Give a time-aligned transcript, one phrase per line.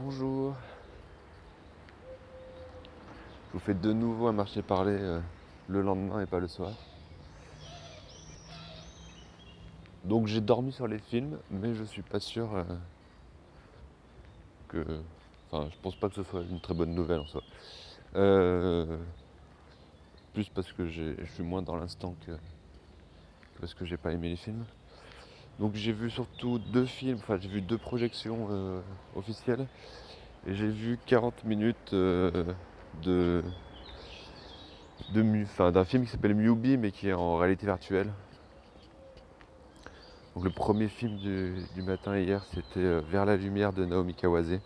[0.00, 0.54] Bonjour.
[3.48, 5.20] Je vous fais de nouveau un marché parler euh,
[5.66, 6.70] le lendemain et pas le soir.
[10.04, 12.62] Donc j'ai dormi sur les films, mais je suis pas sûr euh,
[14.68, 15.02] que.
[15.50, 17.42] Enfin, je pense pas que ce soit une très bonne nouvelle en soi.
[18.14, 18.98] Euh,
[20.32, 24.28] plus parce que je suis moins dans l'instant que, que parce que j'ai pas aimé
[24.28, 24.64] les films.
[25.58, 28.80] Donc j'ai vu surtout deux films, enfin j'ai vu deux projections euh,
[29.16, 29.66] officielles
[30.46, 32.44] et j'ai vu 40 minutes euh,
[33.02, 33.42] de,
[35.12, 38.12] d'un film qui s'appelle Mubi mais qui est en réalité virtuelle.
[40.36, 44.60] Donc le premier film du, matin hier c'était euh, Vers la lumière de Naomi Kawase.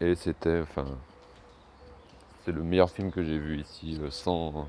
[0.00, 0.86] Et c'était enfin
[2.44, 4.66] c'est le meilleur film que j'ai vu ici sans,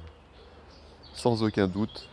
[1.16, 2.08] sans aucun doute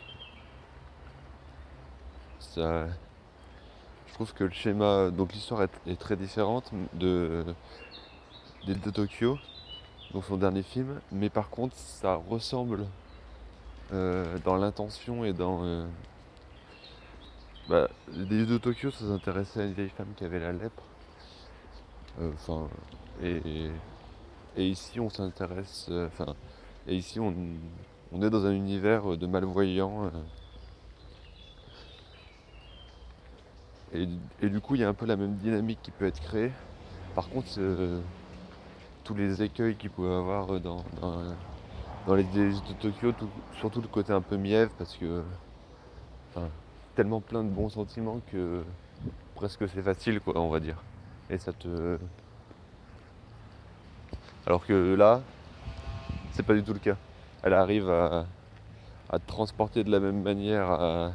[2.56, 7.44] je trouve que le schéma, donc l'histoire est, très différente de,
[8.66, 9.38] de, Tokyo,
[10.12, 12.86] donc son dernier film, mais par contre ça ressemble
[13.92, 15.64] euh, dans l'intention et dans.
[15.64, 15.86] Euh,
[17.68, 20.82] bah, les de Tokyo, s'intéressait à une vieille femme qui avait la lèpre.
[22.20, 22.68] Euh, enfin,
[23.22, 23.40] et,
[24.56, 25.88] et, ici on s'intéresse.
[25.90, 26.34] Enfin,
[26.86, 27.34] et ici on,
[28.12, 30.10] on, est dans un univers de malvoyants.
[33.92, 34.06] Et,
[34.48, 36.52] du coup, il y a un peu la même dynamique qui peut être créée.
[37.14, 38.00] Par contre, euh,
[39.02, 40.84] tous les écueils qu'il pouvait avoir dans,
[42.06, 43.12] dans, les de Tokyo,
[43.58, 45.22] surtout le côté un peu mièvre, parce que
[46.94, 48.62] tellement plein de bons sentiments que
[49.34, 50.76] presque c'est facile, quoi, on va dire.
[51.28, 51.98] Et ça te.
[54.46, 55.20] Alors que là,
[56.32, 56.96] c'est pas du tout le cas.
[57.42, 58.26] Elle arrive à,
[59.10, 61.12] à te transporter de la même manière à,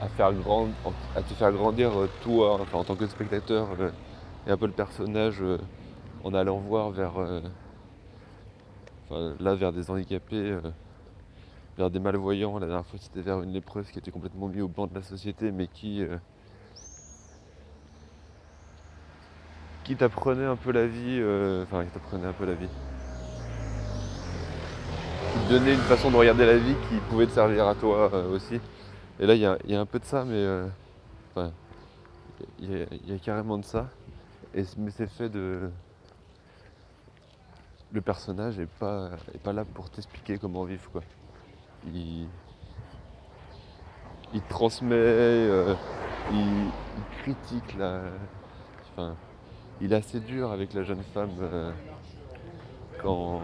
[0.00, 3.90] à, te faire grandir euh, toi, enfin, en tant que spectateur, euh,
[4.46, 5.58] et un peu le personnage euh,
[6.24, 7.14] en allant voir vers,
[9.10, 10.56] là, vers des handicapés,
[11.78, 12.58] vers des malvoyants.
[12.58, 15.02] La dernière fois, c'était vers une lépreuse qui était complètement mise au banc de la
[15.02, 16.04] société, mais qui,
[19.84, 21.22] qui t'apprenait un peu la vie,
[21.62, 22.68] enfin, qui t'apprenait un peu la vie.
[25.32, 28.10] Qui te donnait une façon de regarder la vie qui pouvait te servir à toi
[28.32, 28.60] aussi.
[29.18, 30.66] Et là, il y a, un peu de ça, mais euh,
[32.58, 33.88] il y, a carrément de ça.
[34.54, 35.70] Et, mais c'est fait de.
[37.92, 40.90] Le personnage n'est pas, est pas là pour t'expliquer comment vivre.
[40.90, 41.02] Quoi.
[41.86, 42.26] Il,
[44.34, 45.74] il transmet, euh,
[46.32, 46.70] il,
[47.22, 48.02] critique la.
[48.92, 49.16] Enfin,
[49.80, 51.72] il est assez dur avec la jeune femme euh,
[53.00, 53.40] quand.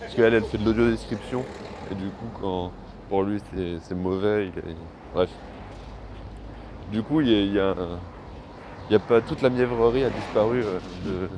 [0.00, 1.44] Parce qu'elle, elle fait de l'audio description.
[1.92, 2.72] Et du coup, quand
[3.12, 3.42] pour lui
[3.82, 4.50] c'est mauvais.
[5.12, 5.28] bref.
[6.90, 11.28] Du coup, il y a, pas toute la mièvrerie a disparu euh, de,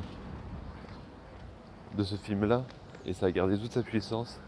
[1.97, 2.63] de ce film-là
[3.05, 4.39] et ça a gardé toute sa puissance.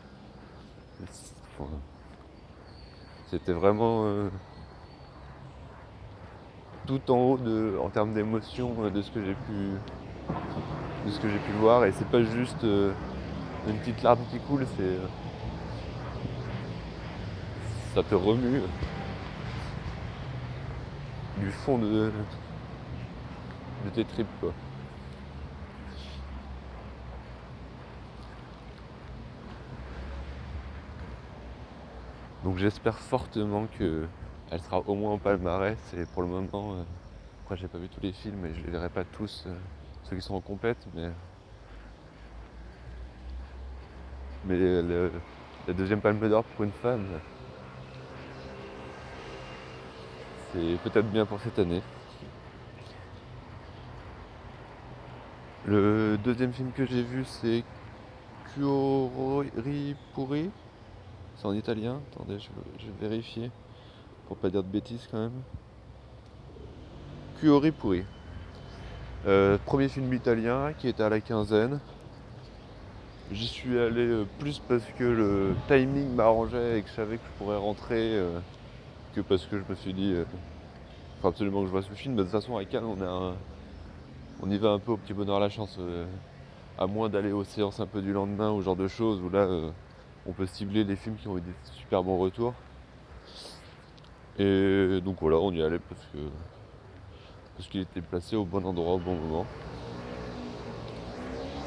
[3.29, 4.29] C'était vraiment euh,
[6.85, 9.71] tout en haut de, en termes d'émotion euh, de ce que j'ai pu
[11.05, 14.65] de ce que j'ai pu voir et c'est pas juste une petite larme qui coule,
[14.77, 14.97] c'est
[17.97, 18.61] ça te remue
[21.39, 22.11] du fond de,
[23.91, 24.53] tes tripes quoi.
[32.43, 34.05] Donc j'espère fortement que
[34.51, 36.83] elle sera au moins en palmarès et pour le moment, euh,
[37.45, 39.55] après j'ai pas vu tous les films et je les verrai pas tous, euh,
[40.03, 41.09] ceux qui sont en complète, mais
[44.45, 44.83] mais
[45.65, 47.03] la deuxième palme d'or pour une femme,
[50.53, 51.81] c'est peut-être bien pour cette année.
[55.65, 57.63] Le deuxième film que j'ai vu, c'est
[58.55, 60.49] Puri.
[61.35, 61.99] C'est en italien.
[62.13, 62.47] Attendez, je,
[62.85, 63.51] vais vérifier
[64.27, 65.41] pour pas dire de bêtises quand même.
[67.39, 68.05] Puri.
[69.27, 71.79] Euh, premier film italien qui était à la quinzaine.
[73.31, 77.23] J'y suis allé euh, plus parce que le timing m'arrangeait et que je savais que
[77.25, 78.39] je pourrais rentrer euh,
[79.13, 80.25] que parce que je me suis dit, il
[81.21, 82.15] faut absolument que je vois ce film.
[82.15, 83.33] Mais de toute façon, à Cannes, on,
[84.43, 85.79] on y va un peu au petit bonheur la chance.
[86.77, 89.47] à moins d'aller aux séances un peu du lendemain ou genre de choses, où là,
[90.27, 92.53] on peut cibler les films qui ont eu des super bons retours.
[94.39, 96.19] Et donc voilà, on y allait parce que
[97.55, 99.45] parce qu'il était placé au bon endroit au bon moment.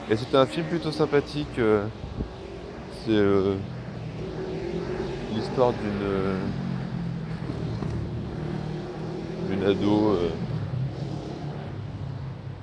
[0.09, 1.59] Et c'était un film plutôt sympathique.
[1.59, 1.87] Euh,
[3.05, 3.57] c'est euh,
[5.35, 6.39] l'histoire d'une
[9.63, 10.17] ado.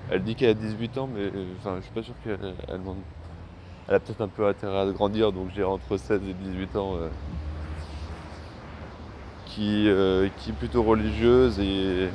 [0.10, 1.30] Elle dit qu'elle a 18 ans, mais
[1.60, 2.38] enfin, je suis pas sûr qu'elle
[2.70, 6.98] elle, a peut-être un peu intérêt à grandir, donc j'ai entre 16 et 18 ans.
[9.46, 9.90] qui,
[10.38, 12.10] qui est plutôt religieuse et,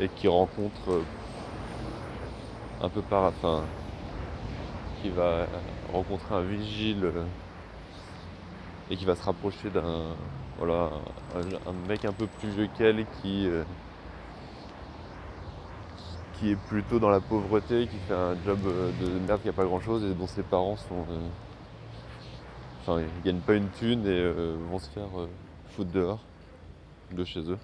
[0.00, 1.02] et qui rencontre
[2.82, 3.24] un peu par.
[3.24, 3.62] Enfin,
[5.00, 5.46] qui va
[5.92, 7.24] rencontrer un vigile euh,
[8.90, 10.16] et qui va se rapprocher d'un
[10.60, 10.90] voilà,
[11.34, 13.64] un, mec un peu plus vieux qu'elle qui, euh,
[16.34, 19.54] qui est plutôt dans la pauvreté, qui fait un job euh, de merde qui a
[19.54, 21.06] pas grand chose et dont ses parents sont.
[22.98, 24.32] ils gagnent pas une thune et
[24.70, 25.08] vont se faire
[25.70, 26.20] foutre dehors
[27.10, 27.58] de chez eux.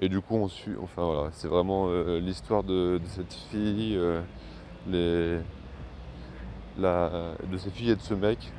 [0.00, 1.88] Et du coup, on suit, enfin voilà, c'est vraiment
[2.18, 4.00] l'histoire de, cette fille,
[4.88, 5.38] les,
[6.76, 8.50] de ces filles et de ce mec,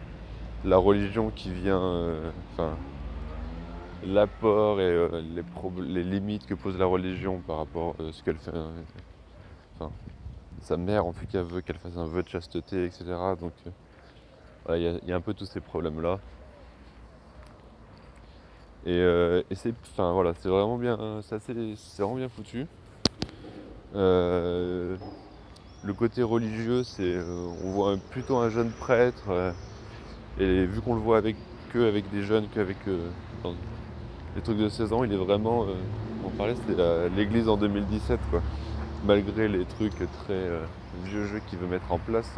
[0.63, 2.75] la religion qui vient, euh, enfin,
[4.03, 5.21] l'apport et euh,
[5.79, 8.53] les, limites que pose la religion par rapport à ce qu'elle fait.
[8.53, 8.81] Euh,
[9.75, 9.91] enfin,
[10.61, 13.05] sa mère en tout cas veut qu'elle fasse un vœu de chasteté, etc.
[13.39, 13.53] Donc
[14.69, 16.19] il y, a un peu tous ces problèmes-là.
[18.85, 21.53] Et, c'est enfin, voilà, vraiment bien, c'est
[21.97, 22.67] vraiment bien foutu
[25.83, 29.51] le côté religieux, c'est euh, on voit plutôt un jeune prêtre, euh,
[30.39, 31.35] et vu qu'on le voit avec
[31.71, 33.09] que avec des jeunes, qu'avec euh,
[34.35, 35.65] les trucs de 16 ans, il est vraiment,
[36.25, 38.41] on parlait, c'était l'église en 2017, quoi.
[39.05, 40.49] Malgré les trucs très
[41.03, 42.37] vieux jeux qu'il veut mettre en place,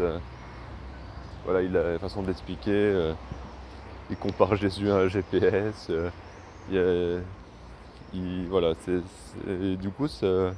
[1.45, 3.11] voilà, il a la façon d'expliquer,
[4.09, 5.91] il compare Jésus à un GPS,
[6.71, 9.01] il, voilà, c'est,
[9.77, 10.51] du coup, ça,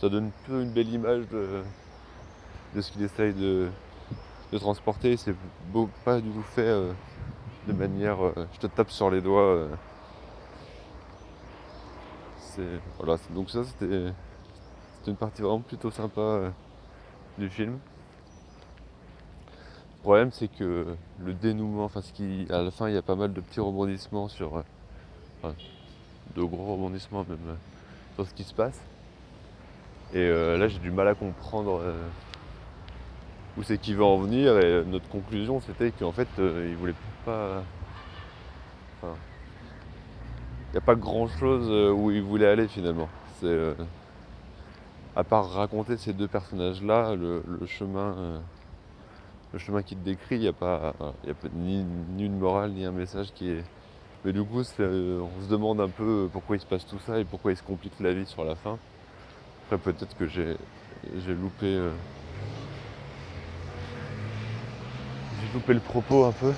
[0.00, 1.62] ça donne une belle image de
[2.74, 3.68] de ce qu'il essaye de,
[4.56, 5.16] transporter.
[5.16, 5.34] C'est
[6.04, 6.92] pas du tout fait euh,
[7.66, 9.42] de manière euh, je te tape sur les doigts.
[9.42, 9.68] Euh.
[12.38, 12.62] c'est
[12.98, 14.12] voilà, donc ça c'était
[15.06, 16.52] une partie vraiment plutôt sympa
[17.38, 17.78] du film.
[19.96, 20.86] Le problème c'est que
[21.20, 23.60] le dénouement, enfin ce qui à la fin il y a pas mal de petits
[23.60, 24.62] rebondissements sur
[25.44, 27.56] de gros rebondissements même
[28.14, 28.80] sur ce qui se passe.
[30.14, 31.82] Et là j'ai du mal à comprendre
[33.58, 34.58] où c'est qu'il veut en venir.
[34.58, 36.94] Et notre conclusion, c'était qu'en fait, euh, il voulait
[37.24, 37.62] pas.
[38.96, 39.14] Enfin,
[40.68, 43.08] il n'y a pas grand chose euh, où il voulait aller finalement.
[43.40, 43.74] C'est euh,
[45.16, 48.40] à part raconter ces deux personnages-là, le, chemin,
[49.52, 50.94] le chemin qu'il décrit, il n'y a pas,
[51.26, 51.84] y a ni,
[52.16, 53.64] ni, une morale ni un message qui est.
[54.24, 57.24] Mais du coup, on se demande un peu pourquoi il se passe tout ça et
[57.24, 58.78] pourquoi il se complique la vie sur la fin.
[59.70, 60.56] Après, peut-être que j'ai
[61.34, 61.80] loupé
[65.40, 66.52] j'ai loupé le propos un peu.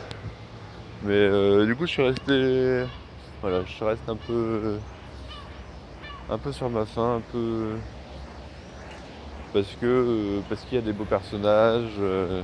[1.03, 2.85] Mais euh, du coup je suis resté.
[3.41, 4.79] Voilà, je reste un peu.
[6.29, 7.77] un peu sur ma faim, un peu.
[9.53, 12.43] Parce que euh, parce qu'il y a des beaux personnages, euh,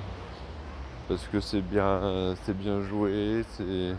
[1.09, 3.95] parce que c'est bien c'est bien joué, c'est.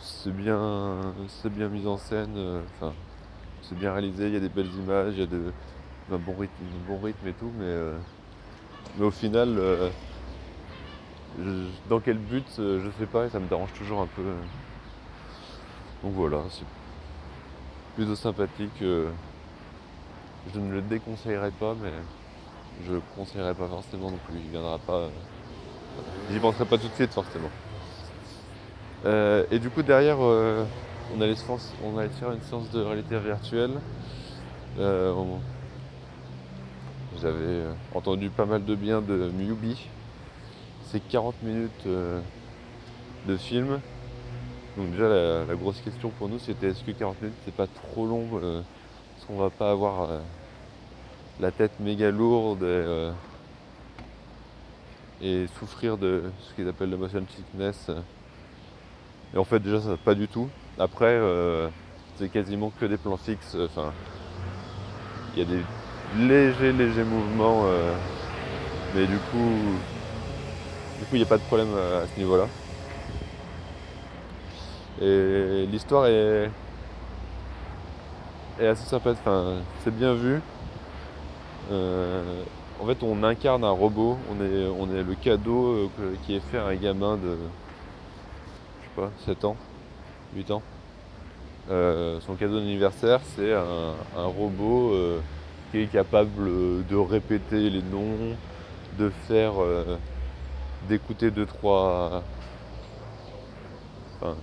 [0.00, 1.14] C'est bien.
[1.28, 2.36] c'est bien mis en scène,
[2.76, 2.92] enfin
[3.62, 5.52] c'est bien réalisé, il y a des belles images, il y a de,
[6.12, 7.74] un bon rythme, un bon rythme et tout, mais,
[8.98, 9.58] mais au final
[11.88, 14.22] dans quel but, euh, je sais pas, et ça me dérange toujours un peu.
[16.02, 16.64] Donc voilà, c'est
[17.96, 18.82] plutôt sympathique.
[18.82, 19.10] Euh,
[20.52, 21.92] je ne le déconseillerais pas, mais
[22.86, 24.38] je le conseillerais pas forcément non plus.
[24.44, 24.92] Il viendra pas.
[24.92, 25.08] Euh,
[26.30, 27.50] j'y penserai pas tout de suite forcément.
[29.50, 31.44] et du coup derrière, on, allait se
[31.84, 33.80] on allait faire une séance de réalité virtuelle.
[37.20, 37.62] J'avais
[37.94, 39.30] entendu pas mal de bien de
[40.94, 42.20] Mubi, 40 minutes euh,
[43.26, 43.80] de film.
[44.76, 45.08] Donc déjà
[45.46, 48.60] la, grosse question pour nous c'était est-ce que 40 minutes c'est pas trop long euh,
[48.60, 50.18] Est-ce qu'on va pas avoir euh,
[51.40, 52.66] la tête méga lourde
[55.22, 57.90] et, souffrir de ce qu'ils appellent le motion sickness
[59.32, 60.48] Et en fait déjà ça pas du tout.
[60.78, 61.20] Après
[62.16, 63.56] c'est quasiment que des plans fixes.
[63.58, 63.92] Enfin
[65.34, 65.62] il y a des
[66.18, 67.64] légers légers mouvements
[68.94, 69.78] mais du coup
[70.98, 72.46] du coup, il n'y a pas de problème euh, à ce niveau-là.
[75.02, 76.50] Et l'histoire est,
[78.60, 79.10] assez sympa.
[79.10, 80.40] Enfin, c'est bien vu.
[81.72, 82.42] Euh,
[82.80, 84.16] en fait, on incarne un robot.
[84.30, 87.36] On est, on est le cadeau euh, qui est fait à un gamin de,
[88.80, 89.56] je sais pas, 7 ans,
[90.36, 90.62] 8 ans.
[91.68, 94.92] son cadeau d'anniversaire, c'est un, robot
[95.72, 98.36] qui est capable de répéter les noms,
[98.96, 99.54] de faire
[100.88, 102.22] d'écouter deux trois
[104.20, 104.34] enfin,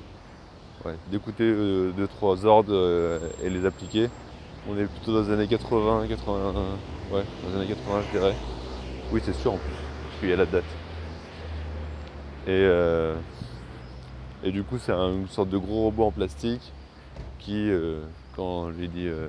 [0.85, 4.09] ouais, d'écouter euh, deux trois ordres euh, et les appliquer.
[4.69, 6.53] On est plutôt dans les années 80, 80,
[7.11, 8.35] ouais, dans les années 80 je dirais.
[9.11, 10.63] Oui c'est sûr en plus, parce qu'il y a la date.
[12.47, 13.15] Et, euh,
[14.43, 16.71] et du coup c'est un- une sorte de gros robot en plastique
[17.39, 18.01] qui, euh,
[18.35, 19.27] quand on lui dit, euh,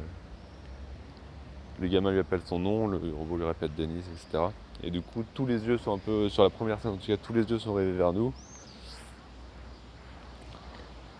[1.82, 4.44] le gamin lui appelle son nom, le robot lui répète Denis, etc.
[4.82, 7.06] Et du coup tous les yeux sont un peu, sur la première scène en tout
[7.08, 8.34] cas, tous les yeux sont rivés vers nous.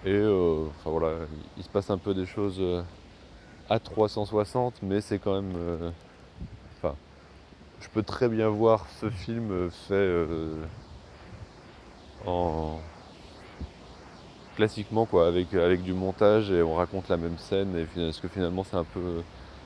[0.04, 1.26] Et euh, enfin voilà,
[1.56, 2.82] il se passe un peu des choses euh,
[3.70, 5.54] à 360, mais c'est quand même.
[5.56, 5.90] euh,
[6.78, 6.96] Enfin,
[7.80, 10.26] je peux très bien voir ce film fait
[12.24, 12.82] en
[14.56, 18.28] classiquement quoi, avec, avec du montage et on raconte la même scène et parce que
[18.28, 19.22] finalement c'est un peu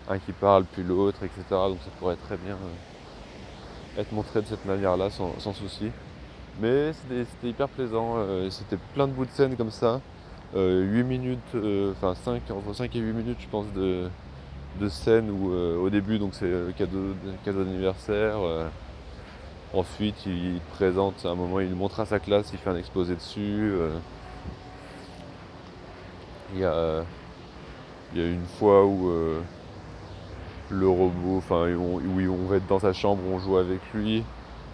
[0.08, 1.42] un qui parle puis l'autre, etc.
[1.50, 5.90] Donc ça pourrait très bien euh, être montré de cette manière-là sans, sans souci.
[6.60, 10.00] Mais c'était hyper plaisant, euh, c'était plein de bouts de scène comme ça.
[10.54, 14.08] Euh, 8 minutes, euh, enfin 5, entre 5 et 8 minutes je pense de,
[14.80, 18.38] de scène où au début donc c'est le cadeau, cadeau d'anniversaire.
[19.74, 22.76] ensuite il te présente à un moment, il montre à sa classe, il fait un
[22.76, 23.72] exposé dessus.
[23.74, 23.98] euh,
[26.54, 27.02] il, y a,
[28.14, 29.40] il y a une fois où euh,
[30.70, 34.24] le robot, enfin où on, va être dans sa chambre, on joue avec lui.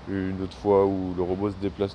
[0.09, 1.91] Une autre fois où le robot se déplace